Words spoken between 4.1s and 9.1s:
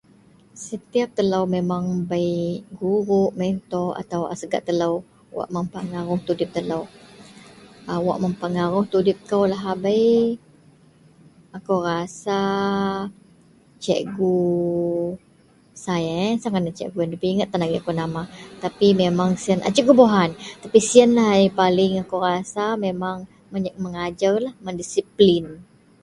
wak segak telou, wak mempengaruhi tudip telou. Awak mempengaruhi